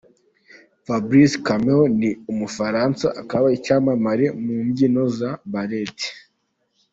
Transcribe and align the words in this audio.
Fabrice 0.85 1.37
Camels: 1.45 1.91
ni 1.99 2.09
umufaransa 2.31 3.07
akaba 3.21 3.47
icyamamare 3.57 4.25
mu 4.43 4.55
mbyino 4.67 5.03
za 5.17 5.31
ballet,. 5.51 5.99